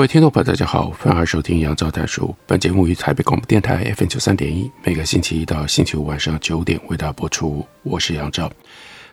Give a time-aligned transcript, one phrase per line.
[0.00, 2.34] 各位听众朋友，大家好，欢迎收听杨照谈书。
[2.46, 7.66] 本节目于台北广播电台 FM 九三点一，每个星期一到星期五晚上九点为大家播出。
[7.82, 8.50] 我是杨照，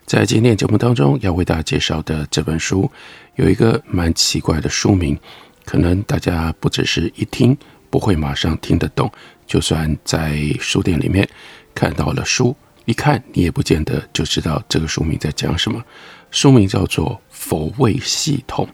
[0.05, 2.89] 在今天节目当中要为大家介绍的这本书，
[3.35, 5.19] 有一个蛮奇怪的书名，
[5.65, 7.57] 可能大家不只是一听
[7.89, 9.11] 不会马上听得懂，
[9.45, 11.27] 就算在书店里面
[11.75, 15.83] 看到了书，一看你也不见得就知道这个书名在讲什么。
[16.31, 18.65] 书名叫做《佛为系统》，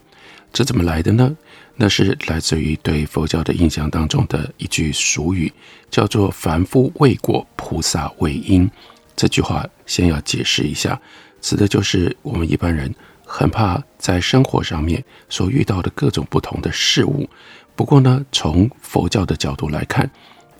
[0.53, 1.35] 这怎么来的呢？
[1.75, 5.51] 那是来自于对佛教的印象当中的一句俗语，
[5.89, 8.69] 叫做“凡夫为果，菩萨为因”。
[9.15, 10.99] 这句话先要解释一下，
[11.41, 12.93] 指的就是我们一般人
[13.25, 17.27] 很怕在生活上面所遇到的各种不同的事物。
[17.75, 20.09] 不过呢，从佛教的角度来看，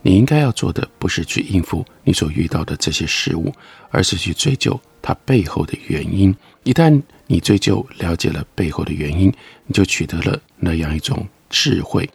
[0.02, 3.54] 你应该要做的不是去应付你所遇到的这些事物，
[3.92, 6.36] 而是去追究它背后的原因。
[6.64, 7.02] 一旦
[7.34, 9.34] 你追究了解了背后的原因，
[9.66, 12.08] 你就取得了那样一种智慧，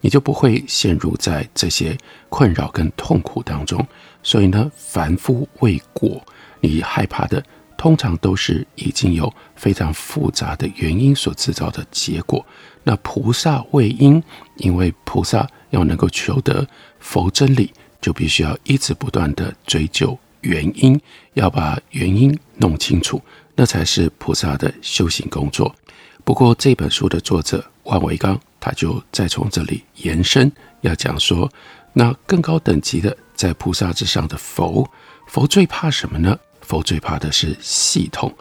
[0.00, 3.84] 你就不会陷入在这些困扰跟痛苦当中。
[4.22, 6.24] 所以呢，凡夫未果，
[6.60, 7.44] 你害怕的
[7.76, 12.46] 通常都是已经有非常复杂的原因所制造的结果。
[12.84, 14.22] 那菩萨为因，
[14.58, 16.64] 因为菩萨要能够求得
[17.00, 21.00] 佛真理，就必须要一直不断地追究原因，
[21.34, 23.20] 要把原因弄清楚。
[23.54, 25.74] 那才是菩萨的修行工作。
[26.24, 30.50] 不过这本书的作者万维刚，他就再从这里延伸，
[30.82, 31.50] 要讲说，
[31.92, 34.88] 那更高等级的在菩萨之上的佛，
[35.26, 36.38] 佛最怕什么呢？
[36.60, 38.32] 佛最怕的是系统，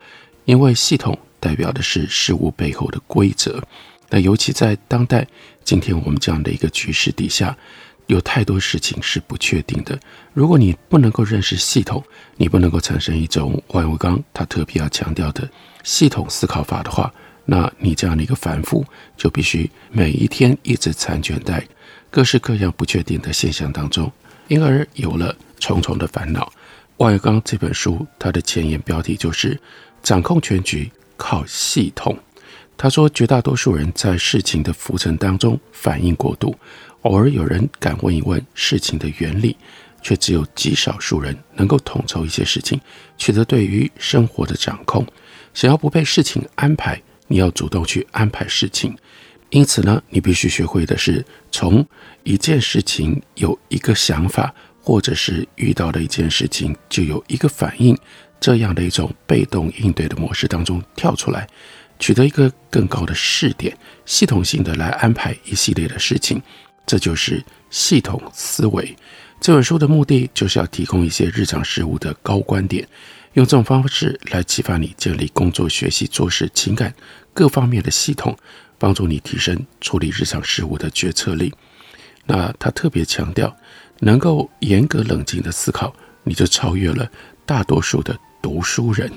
[0.46, 3.64] 因为系统代表的是事物背后的规则。
[4.10, 5.26] 那尤其在当代
[5.64, 7.58] 今天我们这样的一个局势底下。
[8.10, 9.98] 有太多事情是不确定的。
[10.34, 12.04] 如果你不能够认识系统，
[12.38, 15.48] 你不能够产生一种万维刚他特别要强调的
[15.84, 17.14] 系统思考法的话，
[17.46, 18.84] 那你这样的一个反复
[19.16, 21.64] 就必须每一天一直残卷在
[22.10, 24.12] 各式各样不确定的现象当中，
[24.48, 26.52] 因而有了重重的烦恼。
[26.98, 29.60] 万维刚这本书它的前言标题就是
[30.02, 32.18] “掌控全局靠系统”。
[32.76, 36.56] 他说，绝大多数人在事情的浮沉当中反应过度。
[37.02, 39.56] 偶尔有人敢问一问事情的原理，
[40.02, 42.80] 却只有极少数人能够统筹一些事情，
[43.18, 45.06] 取得对于生活的掌控。
[45.54, 48.96] 想要不被事情安排，你要主动去安排事情。
[49.50, 51.86] 因此呢，你必须学会的是从
[52.24, 57.98] 一件事情有一个想法，或者是遇到了一件事情就有一个反应，
[58.40, 61.48] 这样的一种被动应对的模式当中跳出来，
[61.98, 66.40] 取得一个更高的视点，系统性的来安排一系列的事情。
[66.90, 68.98] 这就是系统思维。
[69.40, 72.88] 这本书的目的就是要提供一些日常事物的高观点，
[73.34, 76.92] 用这种方式来启发你建立工作、学习、做事、情感
[77.32, 78.36] 各方面的系统，
[78.80, 81.54] 帮助你提升处理日常事物的决策力。
[82.26, 83.56] 那他特别强调，
[84.00, 87.08] 能够严格冷静的思考，你就超越了
[87.46, 89.12] 大多数的读书人。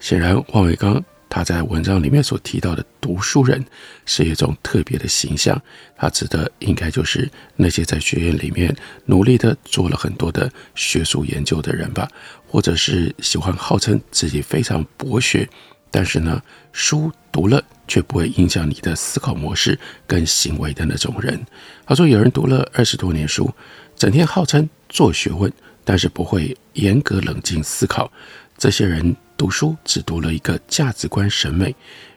[0.00, 1.04] 显然，万维刚。
[1.30, 3.62] 他在文章里面所提到的读书人
[4.06, 5.60] 是一种特别的形象，
[5.94, 8.74] 他指的应该就是那些在学院里面
[9.04, 12.08] 努力的做了很多的学术研究的人吧，
[12.46, 15.46] 或者是喜欢号称自己非常博学，
[15.90, 21.38] 但是呢，书读了却不会影响你的思考模式跟行为的那种人。
[21.86, 23.52] 他说，有人读了二十多年书，
[23.96, 25.52] 整天号称做学问，
[25.84, 28.10] 但是不会严格冷静思考，
[28.56, 29.14] 这些人。
[29.38, 31.74] 读书只读了一个价值观审美，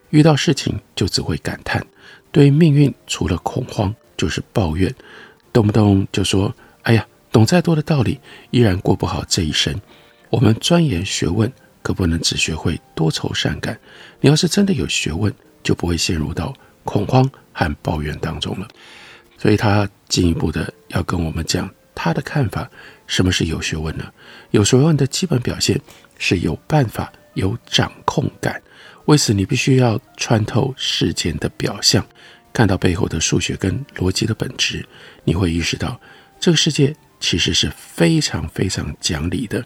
[0.09, 1.85] 遇到事情就只会感叹，
[2.31, 4.93] 对命运除了恐慌就是抱怨，
[5.53, 8.19] 动不动就说：“哎呀，懂再多的道理，
[8.49, 9.79] 依然过不好这一生。”
[10.31, 11.51] 我们钻研学问，
[11.83, 13.79] 可不能只学会多愁善感。
[14.19, 15.31] 你要是真的有学问，
[15.61, 16.51] 就不会陷入到
[16.83, 18.67] 恐慌和抱怨当中了。
[19.37, 22.67] 所以他进一步的要跟我们讲他的看法：
[23.05, 24.05] 什么是有学问呢？
[24.49, 25.79] 有学问的基本表现。
[26.21, 28.61] 是有办法、有掌控感，
[29.05, 32.05] 为此你必须要穿透世间的表象，
[32.53, 34.85] 看到背后的数学跟逻辑的本质。
[35.23, 35.99] 你会意识到，
[36.39, 39.65] 这个世界其实是非常非常讲理的。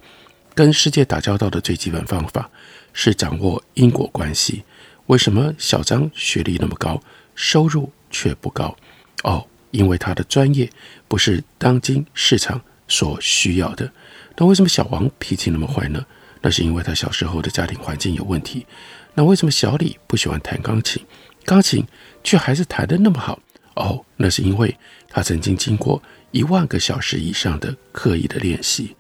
[0.53, 2.49] 跟世界打交道的最基本方法
[2.93, 4.63] 是掌握因果关系。
[5.07, 7.03] 为什么小张学历那么高，
[7.35, 8.73] 收入却不高？
[9.23, 10.69] 哦，因为他的专业
[11.09, 13.91] 不是当今市场所需要的。
[14.37, 16.05] 那为什么小王脾气那么坏呢？
[16.45, 18.63] 那是因为他小时候的家庭环境有问题。
[19.15, 21.03] 那为什么小李不喜欢弹钢琴，
[21.43, 21.83] 钢琴
[22.23, 23.39] 却还是弹得那么好？
[23.73, 24.77] 哦，那是因为
[25.09, 25.99] 他曾经经过
[26.29, 28.95] 一万个小时以上的刻意的练习。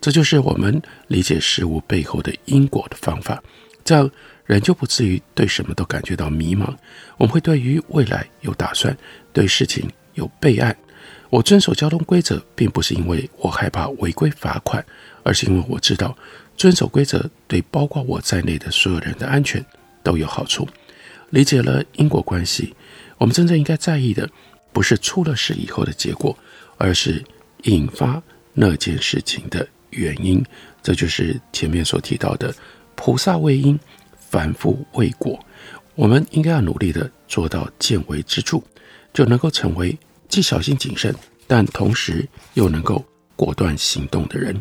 [0.00, 3.42] 这就是我们理解事物背后的因果的方法。
[3.84, 4.10] 这样
[4.46, 6.74] 人就不至于对什么都感觉到迷茫。
[7.18, 8.96] 我们会对于未来有打算，
[9.34, 10.74] 对事情有备案。
[11.28, 14.82] 我遵守交通规则，并不是因为我害怕违规罚款，
[15.24, 16.16] 而是因为我知道
[16.56, 19.64] 遵守规则对包括我在内的所有人的安全
[20.02, 20.66] 都有好处。
[21.30, 22.74] 理解了因果关系，
[23.18, 24.28] 我们真正应该在意的
[24.72, 26.36] 不是出了事以后的结果，
[26.76, 27.22] 而是
[27.64, 28.22] 引发
[28.54, 30.44] 那件事情的原因。
[30.82, 32.54] 这就是前面所提到的
[32.94, 33.78] “菩萨为因，
[34.30, 35.38] 凡夫为果”。
[35.96, 38.62] 我们应该要努力的做到见微知著，
[39.12, 39.98] 就能够成为。
[40.28, 41.14] 既小心谨慎，
[41.46, 43.04] 但同时又能够
[43.34, 44.60] 果断行动的人。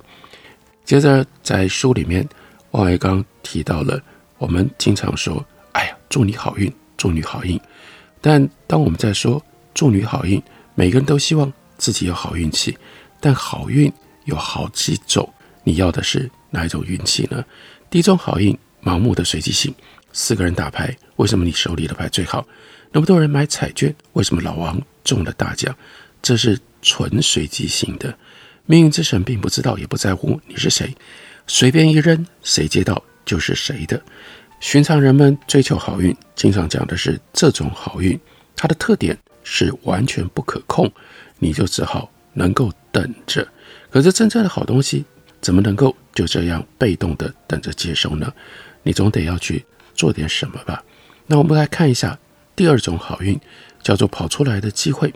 [0.85, 2.27] 接着，在书里面，
[2.69, 3.99] 王维刚提到了
[4.37, 5.43] 我们经常说
[5.73, 7.59] ：“哎呀，祝你好运，祝你好运。”
[8.21, 9.43] 但当我们在说
[9.73, 10.41] “祝你好运”，
[10.75, 12.77] 每个人都希望自己有好运气。
[13.19, 13.91] 但好运
[14.25, 15.27] 有好几种，
[15.63, 17.43] 你要的是哪一种运气呢？
[17.89, 19.73] 第一种好运，盲目的随机性。
[20.13, 22.45] 四个人打牌，为什么你手里的牌最好？
[22.91, 25.75] 那么多人买彩券，为什么老王中了大奖？
[26.21, 28.15] 这是纯随机性的。
[28.65, 30.95] 命运之神并不知道，也不在乎你是谁，
[31.47, 34.01] 随便一扔，谁接到就是谁的。
[34.59, 38.19] 寻常人们追求好运，经常讲的是这种好运，
[38.55, 40.91] 它的特点是完全不可控，
[41.39, 43.47] 你就只好能够等着。
[43.89, 45.05] 可是真正的好东西，
[45.41, 48.33] 怎么能够就这样被动的等着接收呢？
[48.83, 50.83] 你总得要去做点什么吧。
[51.27, 52.17] 那我们来看一下。
[52.57, 53.37] 第二种好运
[53.83, 55.13] 叫做跑出来的机会。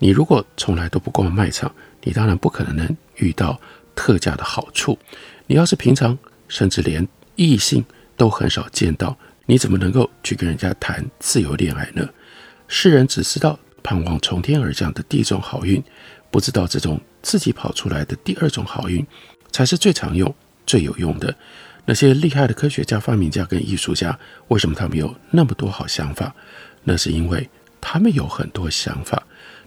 [0.00, 1.72] 你如果从来都不逛卖场，
[2.04, 3.60] 你当然不可能能遇到
[3.96, 4.96] 特价的好处。
[5.46, 6.16] 你要是平常
[6.46, 7.84] 甚至连异性
[8.16, 9.16] 都很少见到，
[9.46, 12.08] 你怎么能够去跟人家谈自由恋爱呢？
[12.68, 15.82] 世人只知道盼望从天而降的第一种好运，
[16.30, 19.06] 不知道这种自己跑出来的第二种好运
[19.50, 20.34] 才是最常用、
[20.66, 21.34] 最有用的。
[21.86, 24.18] 那些厉害的科学家、发明家跟艺术家，
[24.48, 26.34] 为什么他们有那么多好想法？
[26.84, 27.48] 那是因为
[27.80, 29.22] 他们有很多想法，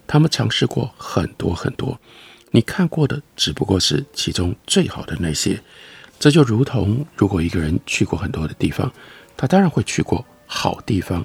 [0.06, 2.00] 他们尝试过很多很多。
[2.50, 5.60] 你看过的只不过是其中最好的那些。
[6.18, 8.92] 这就如同，如果一个人去过很多的地方，
[9.36, 11.24] 他当然会去过好地方。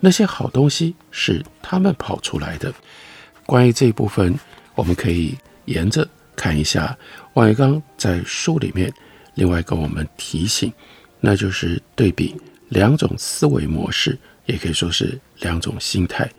[0.00, 2.72] 那些好东西是他们跑出来的。
[3.44, 4.34] 关于这一部分，
[4.74, 5.36] 我们可以
[5.66, 6.96] 沿着看一下
[7.34, 8.90] 万维刚在书里面。
[9.34, 10.72] 另外跟我们提醒，
[11.20, 12.34] 那就是对比
[12.70, 16.30] 两种思维模式，也可以说是两种心态。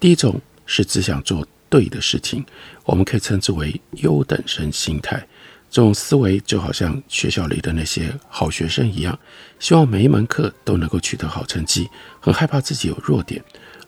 [0.00, 2.44] 第一种是只想做对的事情，
[2.84, 5.26] 我们可以称之为优等生心态。
[5.70, 9.18] 这种思维就好像学校里的那些好学生一样，
[9.58, 11.88] 希望每一门课都能够取得好成绩，
[12.20, 13.42] 很害怕自己有弱点。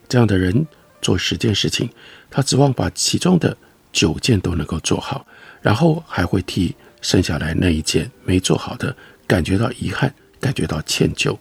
[0.08, 0.66] 这样的人
[1.02, 1.90] 做十件事情，
[2.30, 3.54] 他指望把其中的
[3.92, 5.26] 九件都能够做好，
[5.60, 6.74] 然后还会替。
[7.02, 10.10] 剩下来那一件没做好的，感觉到遗憾，
[10.40, 11.36] 感觉到歉疚。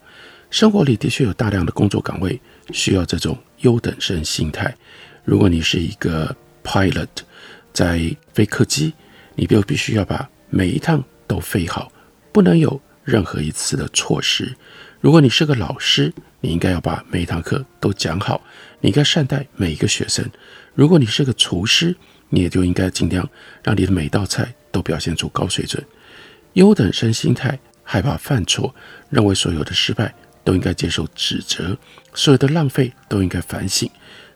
[0.51, 2.37] 生活里的确有大量的工作岗位
[2.73, 4.75] 需要这种优等生心态。
[5.23, 7.07] 如果你是一个 pilot，
[7.71, 8.93] 在飞客机，
[9.35, 11.91] 你就必须要把每一趟都飞好，
[12.31, 14.55] 不能有任何一次的错失。
[15.01, 18.41] 如果你是个老师，你应该要把每一堂课都讲好，
[18.81, 20.25] 你应该善待每一个学生。
[20.73, 21.95] 如果你是个厨师，
[22.29, 23.29] 你也就应该尽量
[23.63, 24.53] 让你的每道菜。
[24.73, 25.85] 都表现出高水准，
[26.53, 28.73] 优等生心态，害怕犯错，
[29.11, 30.11] 认为所有的失败
[30.43, 31.77] 都应该接受指责，
[32.15, 33.87] 所有的浪费都应该反省。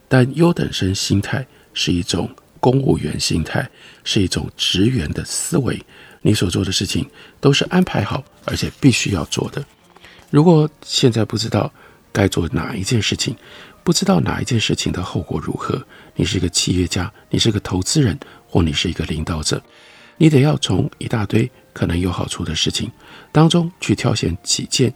[0.07, 3.69] 但优等生心态是一种公务员心态，
[4.03, 5.81] 是一种职员的思维。
[6.21, 7.07] 你所做的事情
[7.39, 9.63] 都是安排好，而且必须要做的。
[10.29, 11.71] 如果现在不知道
[12.11, 13.35] 该做哪一件事情，
[13.83, 15.81] 不知道哪一件事情的后果如何，
[16.15, 19.61] 你是一个企业家，你是个投资人，或你是一个领导者。
[20.17, 22.91] 你得要从一大堆可能有好处的事情
[23.31, 24.93] 当中去挑选几件，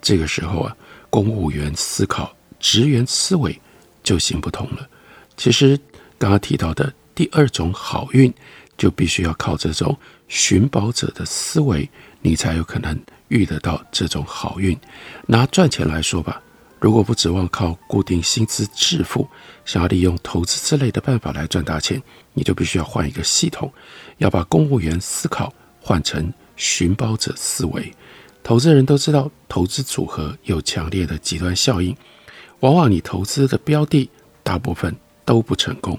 [0.00, 0.76] 这个时候啊，
[1.10, 3.60] 公务员思考、职员思维
[4.02, 4.88] 就行不通了。
[5.36, 5.78] 其实
[6.18, 8.32] 刚刚提到的第二种好运，
[8.76, 9.96] 就必须要靠这种
[10.28, 11.88] 寻宝者的思维，
[12.20, 14.78] 你才有可能遇得到这种好运。
[15.26, 16.42] 拿赚钱来说吧。
[16.80, 19.28] 如果不指望靠固定薪资致富，
[19.64, 23.72] 想要利用投资之类的办法来赚大钱，你就必须要换一个系统，
[24.18, 27.92] 要把公务员思考换成寻宝者思维。
[28.42, 31.96] 投资人都知道，投资组合有强烈的极端效应，
[32.62, 34.10] 往往你投资的标的
[34.42, 34.92] 大部分
[35.24, 35.96] 都不成功，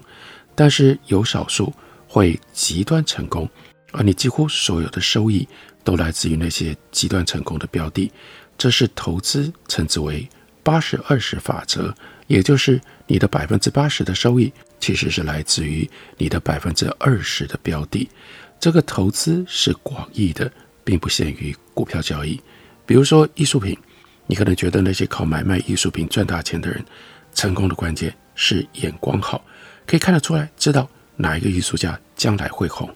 [0.54, 1.72] 但是有少数
[2.08, 3.50] 会极端成功，
[3.94, 5.48] 而你几乎所有的收益
[5.84, 8.12] 都来自于那些极端成功的标的。
[8.58, 10.28] 这是投资称之为
[10.62, 11.94] 八十二十法则，
[12.28, 18.10] 也就是你的百分之八十的收益其实是来自于你的百分之二十的标的。
[18.60, 20.52] 这个投资是广义的。
[20.86, 22.38] 并不限于股票交易，
[22.86, 23.74] 比如说艺术品，
[24.26, 26.84] 你可能觉得那些靠买卖艺术品赚大钱的人，
[27.34, 29.44] 成功的关键是眼光好，
[29.86, 32.90] 可以看得出来，知道哪一个艺术家将来会红。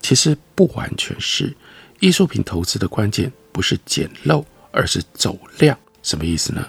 [0.00, 1.54] 其实不完全是，
[2.00, 5.78] 艺术品投资的关键不是捡漏，而是走量。
[6.02, 6.66] 什么意思呢？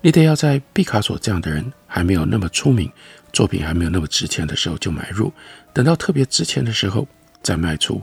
[0.00, 2.90] 你得要在毕卡索这样的人还没有那么出名，
[3.32, 5.32] 作品还没有那么值钱的时候就买入，
[5.72, 7.06] 等到特别值钱的时候
[7.40, 8.02] 再卖出。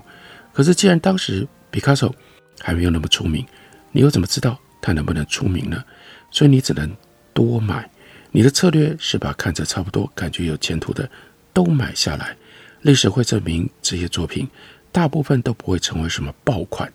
[0.53, 2.15] 可是既然当时毕卡索
[2.62, 3.46] 还没有那么出名，
[3.91, 5.83] 你又怎么知道他能不能出名呢？
[6.31, 6.95] 所以你只能
[7.33, 7.89] 多买。
[8.31, 11.09] 你的策略是把看着差不多、感觉有前途的
[11.53, 12.36] 都买下来。
[12.81, 14.48] 历史会证明，这些作品
[14.91, 16.91] 大部分都不会成为什么爆款，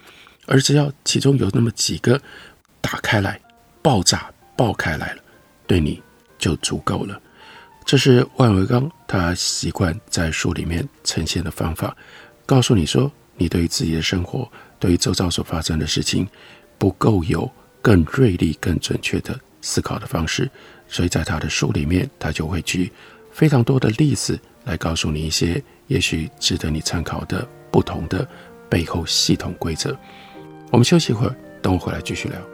[0.47, 2.21] 而只要其中有那么几个
[2.81, 3.41] 打开来、
[3.83, 5.23] 爆炸爆开来了，
[5.67, 6.03] 对你
[6.39, 7.21] 就足够了。
[7.85, 11.97] 这是万维钢他习惯在书里面呈现的方法，
[12.47, 13.11] 告诉你说。
[13.37, 14.49] 你对于自己的生活，
[14.79, 16.25] 对于周遭所发生的事情，
[16.79, 17.51] 不够有
[17.85, 20.51] 更锐利、更准确的思考的方式，
[20.89, 22.91] 所以在他的书里面，他就会举
[23.31, 28.27] 非常多的例子来告诉你一些也许值得你参考的不同的
[28.71, 29.95] 背后系统规则。
[30.71, 32.54] 我们休息一会儿，等我回来继续聊。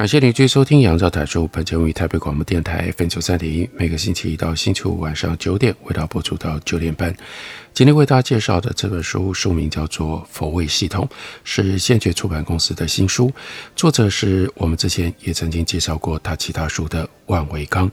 [0.00, 7.14] 感谢您继续收听《杨照谈书》，本节目于台北广播电台 FM 九三点一，每个星期一到星期五晚上九点，为大家播出到九点半。
[7.74, 11.04] 今天为大家介绍的这本书书名叫做《佛位系统》，
[11.44, 13.30] 是先觉出版公司的新书，
[13.76, 17.90] 作者是我们之前也曾经介绍过他其他书的万维刚。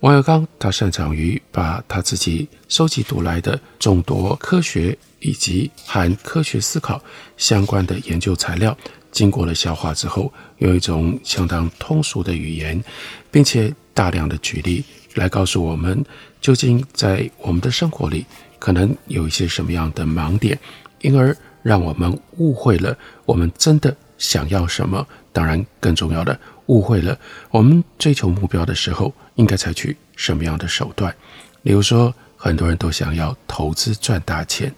[0.00, 7.04] 万维刚他擅长于把他自己收集读来的众多科学以及含科学思考
[7.36, 8.74] 相关的研究材料。
[9.10, 12.82] 经过了消化之后，用一种相当通俗的语言，
[13.30, 16.04] 并且大量的举例来告诉我们，
[16.40, 18.24] 究竟在我们的生活里
[18.58, 20.58] 可能有一些什么样的盲点，
[21.00, 25.06] 因而让我们误会了我们真的想要什么。
[25.32, 27.16] 当然，更重要的，误会了
[27.50, 31.14] 我们追求目标的时候应该采取什么样的手段。
[31.62, 34.72] 例如说，很多人都想要投资赚大钱，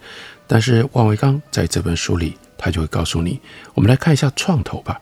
[0.47, 2.37] 但是万维钢在这本书里。
[2.63, 3.41] 他就会告诉你，
[3.75, 5.01] 我们来看一下创投吧。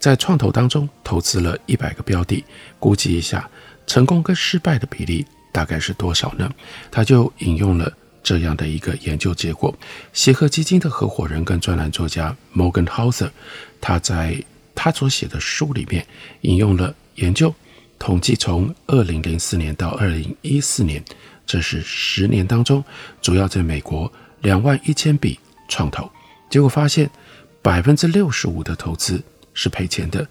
[0.00, 2.44] 在创投当中，投资了一百个标的，
[2.80, 3.48] 估计一下
[3.86, 6.52] 成功跟失败的比例大概是多少呢？
[6.90, 7.92] 他就引用了
[8.24, 9.72] 这样的一个研究结果。
[10.12, 13.30] 协和基金的合伙人跟专栏作家 Morgan Housel，
[13.80, 14.42] 他在
[14.74, 16.04] 他所写的书里面
[16.40, 17.54] 引用了研究，
[18.00, 21.04] 统计从二零零四年到二零一四年，
[21.46, 22.82] 这是十年当中，
[23.22, 26.10] 主要在美国两万一千笔创投，
[26.48, 27.10] 结果发现
[27.62, 29.22] 百分之六十五的投资
[29.54, 30.26] 是赔钱的，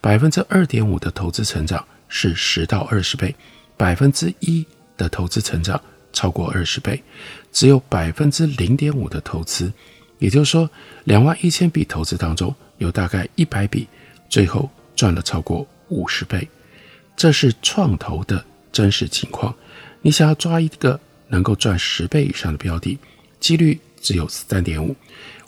[0.00, 3.34] 百分之二点五的投资成长是十到二十倍，
[3.76, 5.80] 百分之一的投资成长
[6.12, 7.02] 超过二十倍，
[7.52, 9.72] 只有百分之零点五的投资，
[10.18, 10.68] 也就是说，
[11.04, 13.86] 两万一千笔投资当中有大概一百笔
[14.28, 16.48] 最后赚了超过五十倍。
[17.16, 19.54] 这是创投的真实情况。
[20.00, 20.98] 你想要抓一个
[21.28, 22.96] 能够赚十倍以上的标的，
[23.40, 24.94] 几率只有三点五。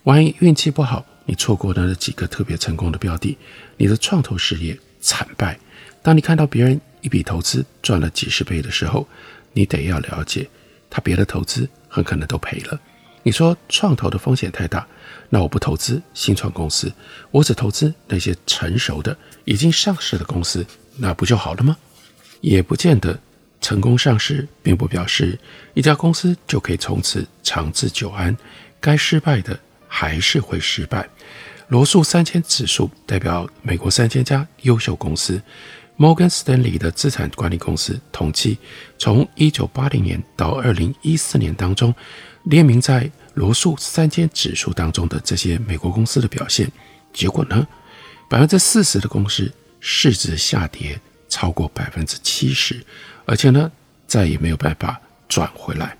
[0.05, 3.37] 万一运气不好，你错过了那几个特别成功的标的，
[3.77, 5.59] 你的创投事业惨败。
[6.03, 9.07] 当你看到别人一笔投资赚了几十倍的时候，
[9.53, 10.49] 你得要了解，
[10.89, 12.81] 他别的投资很可能都赔了。
[13.23, 14.87] 你说创投的风险太大，
[15.29, 16.91] 那我不投资新创公司，
[17.31, 19.15] 我只投资那些成熟的、
[19.45, 20.65] 已经上市的公司。
[20.97, 21.77] 那不就好了吗？
[22.41, 23.21] 也不见得，
[23.61, 25.39] 成功上市并不表示
[25.75, 28.35] 一家公司就可以从此长治久安。
[28.81, 31.07] 该失败的还是会失败。
[31.69, 35.43] 罗素三千指数代表美国三千家优秀公司。
[35.97, 38.57] 摩根士丹利的资产管理公司统计，
[38.97, 41.95] 从一九八零年到二零一四年当中，
[42.45, 46.71] 列名在罗素三千指数当中的这些美国公司的表现，
[47.13, 47.67] 结果呢，
[48.31, 49.53] 百分之四十的公司。
[49.83, 52.85] 市值下跌超过百分之七十，
[53.25, 53.73] 而且呢，
[54.07, 55.97] 再也没有办法转回来。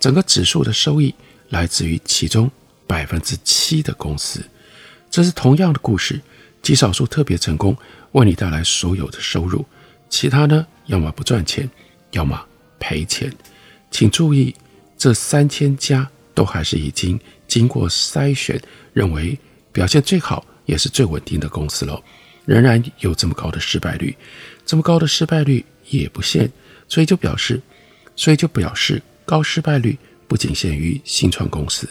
[0.00, 1.14] 整个指数的收益
[1.50, 2.50] 来自于其中
[2.90, 4.44] 百分之七的公司。
[5.08, 6.20] 这是同样的故事，
[6.60, 7.76] 极少数特别成功，
[8.10, 9.64] 为你带来所有的收入，
[10.08, 11.70] 其他呢，要么不赚钱，
[12.10, 12.44] 要么
[12.80, 13.32] 赔钱。
[13.92, 14.52] 请注意，
[14.98, 18.60] 这三千家都还是已经经过筛选，
[18.92, 19.38] 认为
[19.70, 22.02] 表现最好也是最稳定的公司喽。
[22.44, 24.16] 仍然有这么高的失败率，
[24.66, 26.50] 这么高的失败率也不限，
[26.88, 27.60] 所以就表示，
[28.16, 31.88] 所以就表示高失败率不仅限于新创公司，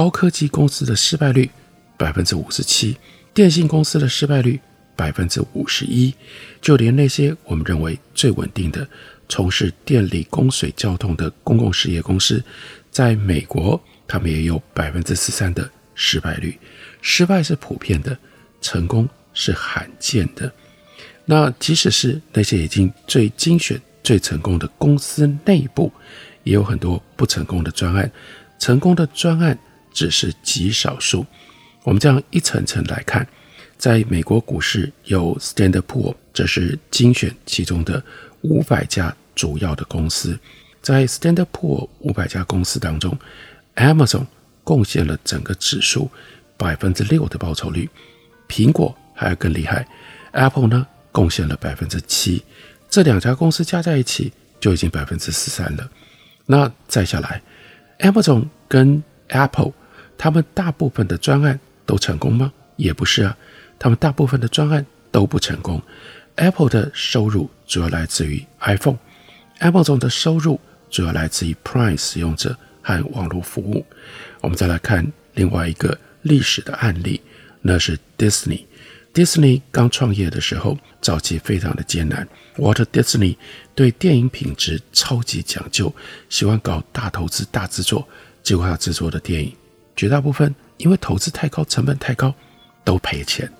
[0.00, 1.50] 高科技公司的失败率
[1.98, 2.96] 百分之五十七，
[3.34, 4.58] 电信公司的失败率
[4.96, 6.14] 百分之五十一，
[6.62, 8.88] 就连那些我们认为最稳定的
[9.28, 12.42] 从事电力、供水、交通的公共事业公司，
[12.90, 16.58] 在美国他们也有百分之十三的失败率，
[17.02, 18.16] 失败是普遍的，
[18.62, 19.06] 成功。
[19.34, 20.50] 是罕见的。
[21.26, 25.92] 那即使是那些已经最精选、最成功的公司内部，
[26.42, 28.10] 也有很多不成功的专案。
[28.58, 29.56] 成功的专案
[29.92, 31.24] 只是极少数。
[31.82, 33.26] 我们这样一层层来看，
[33.78, 38.02] 在美国股市有 Standard Poor，这是精选其中的
[38.42, 40.38] 五百家主要的公司。
[40.82, 43.16] 在 Standard Poor 五百家公司当中
[43.76, 44.26] ，Amazon
[44.64, 46.10] 贡献了整个指数
[46.56, 47.88] 百分之六的报酬率，
[48.48, 48.96] 苹果。
[49.12, 49.86] 还要更厉害
[50.32, 52.42] ，Apple 呢贡献了百分之七，
[52.88, 55.86] 这两家公司加在一起就已经百分之十三了。
[56.46, 57.42] 那再下来
[57.98, 59.72] ，Amazon 跟 Apple，
[60.16, 62.52] 他们大部分的专案都成功吗？
[62.76, 63.36] 也不是啊，
[63.78, 65.82] 他们大部分的专案都不成功。
[66.36, 73.84] Apple 的收入主要来自于 iPhone，Amazon 的收入主要来自于 Prime 使用者和网络服务。
[74.40, 77.20] 我们再来看另外一个历史的案例，
[77.60, 78.64] 那是 Disney。
[79.12, 82.26] Disney 刚创业的时候，早期非常的艰难。
[82.56, 83.36] Walt Disney
[83.74, 85.92] 对电影品质超级讲究，
[86.28, 88.08] 喜欢搞大投资、大制作。
[88.42, 89.54] 计划要制作的电影
[89.94, 92.34] 绝大部分因为投资太高、成本太高，
[92.84, 93.50] 都赔钱。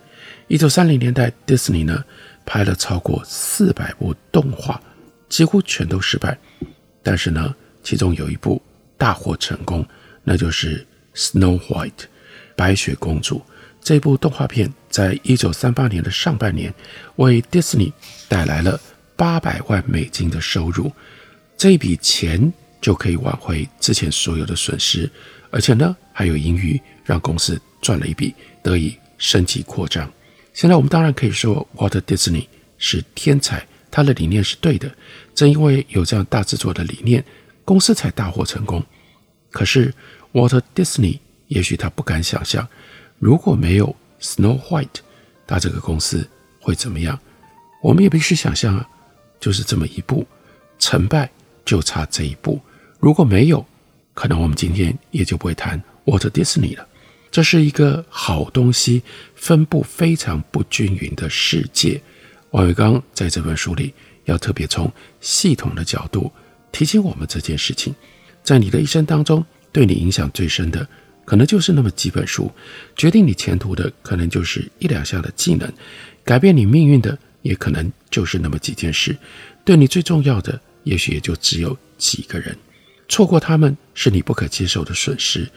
[0.49, 2.03] 一九三零年代，迪士尼呢
[2.45, 4.81] 拍了超过四百部动画，
[5.29, 6.37] 几乎全都失败。
[7.03, 8.61] 但是呢，其中有一部
[8.97, 9.87] 大获成功，
[10.25, 10.85] 那就是
[11.33, 11.91] 《Snow White》
[12.57, 13.43] 白雪公主。
[13.83, 16.73] 这部动画片在一九三八年的上半年，
[17.17, 17.93] 为迪士尼
[18.29, 18.79] 带来了
[19.17, 20.93] 八百万美金的收入，
[21.57, 25.11] 这笔钱就可以挽回之前所有的损失，
[25.51, 30.11] 而且呢还有盈余，让公司赚了一笔，得以升级扩张。
[30.53, 32.47] 现在我们当然可以说，Walt Disney
[32.79, 34.91] 是天才，他的理念是对的，
[35.35, 37.25] 正因为有这样大制作的理念，
[37.65, 38.85] 公司才大获成功。
[39.51, 39.93] 可是
[40.33, 42.67] Walt Disney 也许他不敢想象。
[43.19, 45.01] 如果没有 Snow White，
[45.47, 46.27] 那这个公司
[46.61, 47.19] 会怎么样？
[47.83, 48.89] 我们也必须想象啊，
[49.39, 50.27] 就是这么一步，
[50.79, 51.31] 成败
[51.65, 52.61] 就差这一步。
[53.01, 53.67] 如果没有，
[54.13, 56.87] 可能我们今天也就不会谈 Walt Disney 了。
[57.31, 59.03] 这是一个好东西
[59.35, 62.01] 分布非常不均匀的世界。
[62.51, 63.95] 王维刚在这本书里
[64.27, 66.31] 要特别从系统的角度
[66.71, 67.95] 提醒我们这件事情，
[68.43, 70.87] 在你的一生当中，对你影响最深的。
[71.25, 72.51] 可能就是那么几本书，
[72.97, 75.73] 决定你前途的可能就是一两项的技能，
[76.25, 79.17] 改变你命运的也可能就是那么几件事，
[79.65, 82.55] 对你最重要的，也许也就只有几个人。
[83.11, 85.51] 错过他们是你不可接受的损失，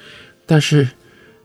[0.48, 0.89] 但是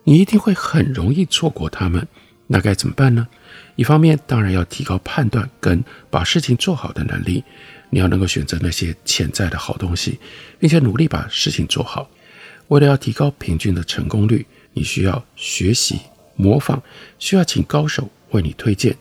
[0.05, 2.09] 你一定会很容易错过他们，
[2.47, 3.29] 那该怎么办呢？
[3.77, 7.45] 一方面，当然要提高判断跟把事情做好的能力，
[7.91, 10.19] 你要能够选择那些潜在的好东西，
[10.59, 12.09] 并且努力把事情做好。
[12.69, 16.01] 为了要提高平均的成功率，你需要学习
[16.37, 16.83] 模仿，
[17.19, 18.97] 需要请高手为你推荐，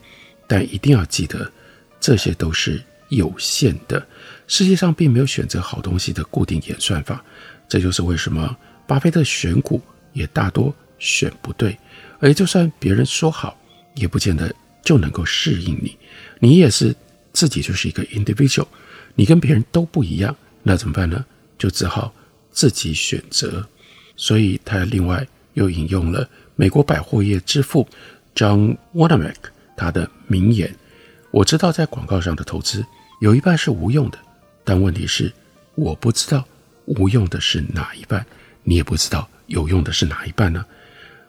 [0.46, 1.50] 但一定要记得，
[1.98, 4.04] 这些都是有限的。
[4.46, 7.22] 世界上并没有选择好东西的固定演算法，
[7.68, 9.80] 这就是为什么巴菲特选股
[10.12, 11.76] 也大多选不对。
[12.18, 13.58] 而就算别人说好，
[13.94, 15.96] 也不见得就能够适应你。
[16.40, 16.94] 你也是
[17.32, 18.66] 自己就是一个 individual，
[19.14, 21.24] 你跟别人都不一样，那怎么办呢？
[21.58, 22.12] 就只好
[22.50, 23.66] 自己选择。
[24.16, 27.86] 所以他另外又引用了美国百货业之父
[28.34, 29.34] John wanamak
[29.76, 30.74] 他的名言
[31.30, 32.84] ：“我知道在广告上的投资
[33.20, 34.18] 有一半是无用的。”
[34.64, 35.32] 但问题是，
[35.74, 36.44] 我不知道
[36.84, 38.24] 无用的是哪一半，
[38.62, 40.64] 你也不知道有用的是哪一半呢？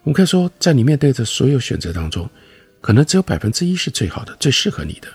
[0.03, 2.29] 我们可以说，在你面对的所有选择当中，
[2.81, 5.07] 可能只有百分之一是最好的、最适合你的，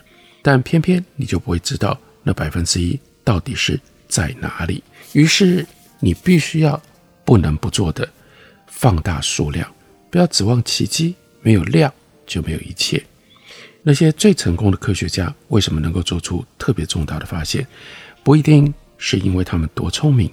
[0.42, 4.82] 但偏偏你就不会知道那百分之一到底是在哪里。
[5.12, 5.66] 于是，
[6.00, 6.80] 你必须要
[7.24, 8.08] 不能不做的
[8.66, 9.70] 放大数量，
[10.10, 11.92] 不要指望奇迹，没有量
[12.26, 13.04] 就没有一切。
[13.86, 17.66] 那些最成功的科学家为什么能够做出特别重大的发现？
[18.22, 20.30] 不一定是因为他们多聪明，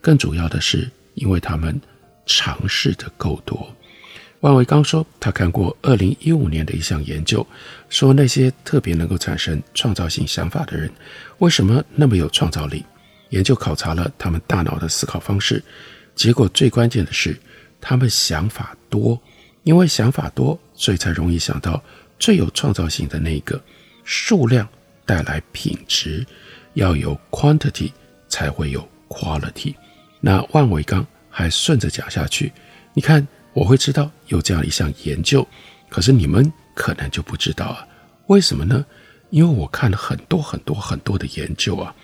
[0.00, 1.78] 更主要的是因为他们
[2.26, 3.68] 尝试的够多。
[4.38, 7.44] 万维刚说，他看过二零一五年的一项研究，
[7.88, 10.88] 说那些特别能够产生创造性想法的人，
[11.38, 12.84] 为什么那么有创造力？
[13.30, 15.60] 研究考察了他们大脑的思考方式，
[16.14, 17.36] 结果最关键的是，
[17.80, 19.20] 他们想法多，
[19.64, 21.82] 因为想法多，所以才容易想到
[22.22, 23.60] 最有创造性的那一个。
[24.04, 24.68] 数量
[25.04, 26.24] 带来品质。
[26.74, 27.92] 要有 quantity
[28.28, 29.74] 才会有 quality。
[30.20, 32.50] 那万维钢还顺着讲下去，
[32.94, 35.46] 你看我会知道有这样一项研究，
[35.90, 37.86] 可是你们可能就不知道啊？
[38.28, 38.86] 为什么呢？
[39.28, 41.94] 因为我看了很多很多很多的研究啊，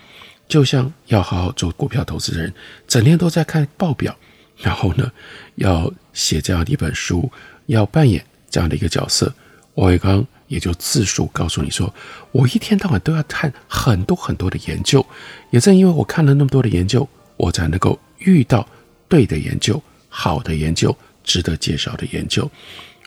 [0.46, 2.52] 就像要好好做股票投资人，
[2.86, 4.14] 整天都在看报表，
[4.58, 5.10] 然后呢，
[5.54, 7.32] 要写这样的一本书，
[7.66, 9.32] 要扮演这样的一个角色。
[9.78, 10.26] 万维刚。
[10.48, 11.94] 也就自述告诉你说，
[12.32, 15.04] 我一天到晚都要看很多很多的研究，
[15.50, 18.66] 也正因为我看了那么多的研究，我才能够遇到
[19.10, 22.50] 对的研究、好的研究、值得介绍的研究。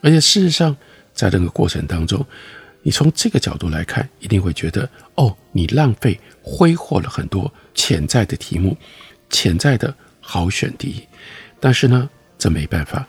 [0.03, 0.77] 而且事实上，
[1.15, 2.23] 在这个过程当中，
[2.83, 8.77] 你从这个角度来看，一定会觉得哦，你浪费挥霍了很多潜在的题目、
[9.31, 11.07] 潜在的好选题。
[11.59, 12.07] 但是呢，
[12.37, 13.07] 这没办法，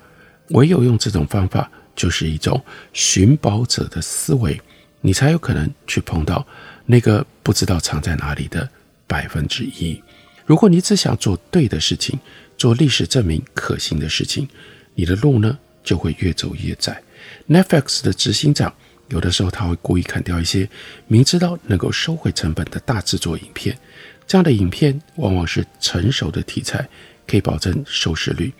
[0.52, 1.70] 唯有用这种方法。
[1.94, 4.60] 就是一种寻宝者的思维，
[5.00, 6.46] 你才有可能去碰到
[6.86, 8.68] 那个不知道藏在哪里的
[9.06, 10.02] 百分之一。
[10.44, 12.18] 如果你只想做对的事情，
[12.58, 14.48] 做历史证明可行的事情，
[14.94, 17.00] 你的路呢就会越走越窄。
[17.48, 18.72] Netflix 的执行长
[19.08, 20.68] 有的时候他会故意砍掉一些
[21.06, 23.78] 明知道能够收回成本的大制作影片，
[24.26, 26.88] 这样的影片往往是成熟的题材，
[27.26, 28.52] 可以保证收视率。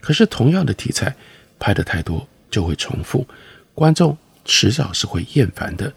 [0.00, 1.14] 可是同样的题材
[1.58, 2.26] 拍得太多。
[2.50, 3.26] 就会重复，
[3.74, 5.92] 观众迟早是会厌烦的。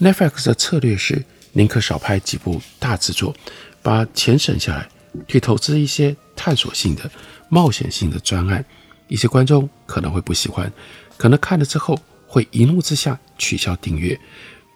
[0.00, 3.34] Netflix 的策略是宁可少拍几部大制作，
[3.82, 4.88] 把钱省下来，
[5.26, 7.10] 去投资一些探索性的、
[7.48, 8.64] 冒险性的专案。
[9.08, 10.70] 一些观众可能会不喜欢，
[11.16, 14.18] 可能看了之后会一怒之下取消订阅。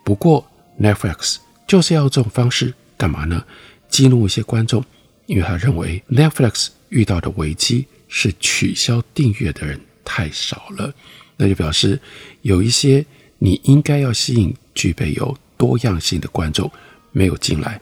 [0.04, 0.44] 不过
[0.80, 3.44] Netflix 就是要这种方式干嘛呢？
[3.88, 4.82] 激怒一些观众，
[5.26, 10.92] 因为他认为 Netflix 遇到的危机是取消订阅的人太少了。
[11.36, 11.98] 那就表示
[12.42, 13.04] 有一些
[13.38, 16.70] 你应该要吸引、具备有多样性的观众
[17.10, 17.80] 没有进来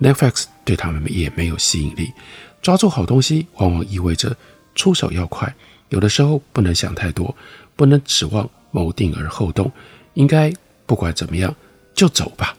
[0.00, 2.12] ，Netflix 对他们也没有吸引力。
[2.60, 4.36] 抓住好东西往往意味着
[4.74, 5.52] 出手要快，
[5.88, 7.34] 有的时候不能想太多，
[7.74, 9.70] 不能指望谋定而后动，
[10.14, 10.52] 应该
[10.86, 11.54] 不管怎么样
[11.94, 12.56] 就走吧。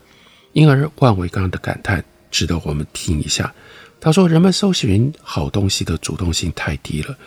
[0.51, 3.51] 因而万维钢的感叹值得我们听一下。
[3.99, 7.17] 他说：“人们搜寻好东西的主动性太低了。”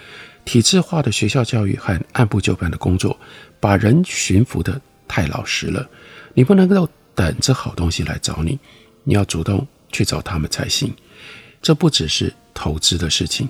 [0.46, 3.18] 体制化的学校教育和按部就班的工作，
[3.60, 5.86] 把人驯服得太老实了。
[6.34, 8.58] 你不能够等着好东西来找你，
[9.02, 10.94] 你要主动去找他们才行。
[11.60, 13.48] 这不只是投资的事情，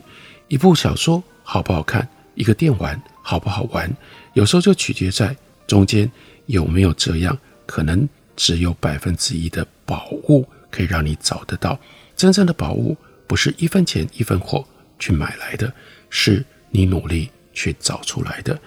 [0.48, 3.94] 一部小说好不好看，一个电玩好不好玩，
[4.32, 6.10] 有时候就取决在中间
[6.46, 11.78] 有没有这样可能只有百分之一的宝物可以让你找得到。
[12.16, 14.66] 真正的宝物不是一分钱一分货
[14.98, 15.70] 去买来的，
[16.08, 16.42] 是。
[16.76, 18.60] 你努力去找出来的，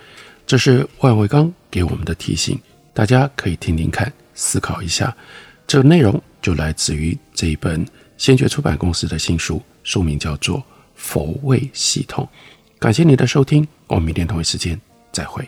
[0.48, 2.60] 这是万维刚给我们的提醒，
[2.92, 5.16] 大家可以听听看思考一下。
[5.68, 7.86] 这个内容就来自于这一本
[8.18, 10.58] 先觉出版公司的新书，书名叫做
[10.96, 12.28] 《佛位系统》。
[12.80, 14.80] 感谢你的收听，我们明天同一时间
[15.12, 15.48] 再会。